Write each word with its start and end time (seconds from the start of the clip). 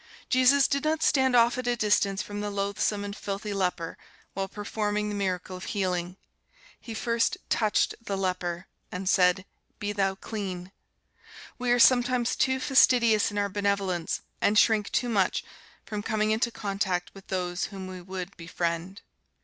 Jesus 0.29 0.67
did 0.67 0.83
not 0.83 1.03
stand 1.03 1.35
off 1.35 1.59
at 1.59 1.67
a 1.67 1.75
distance 1.75 2.23
from 2.23 2.41
the 2.41 2.49
loathsome 2.49 3.03
and 3.03 3.15
filthy 3.15 3.53
leper, 3.53 3.99
while 4.33 4.47
performing 4.47 5.09
the 5.09 5.13
miracle 5.13 5.55
of 5.55 5.65
healing. 5.65 6.17
He 6.79 6.95
first 6.95 7.37
"touched" 7.51 7.93
the 8.03 8.17
leper, 8.17 8.65
and 8.91 9.07
said, 9.07 9.45
"Be 9.77 9.91
thou 9.93 10.15
clean." 10.15 10.71
We 11.59 11.69
are 11.71 11.77
sometimes 11.77 12.35
too 12.35 12.59
fastidious 12.59 13.29
in 13.29 13.37
our 13.37 13.47
benevolence, 13.47 14.21
and 14.41 14.57
shrink 14.57 14.91
too 14.91 15.07
much 15.09 15.43
from 15.85 16.01
coming 16.01 16.31
into 16.31 16.49
contact 16.49 17.13
with 17.13 17.27
those 17.27 17.65
whom 17.65 17.85
we 17.85 18.01
would 18.01 18.35
befriend. 18.37 19.01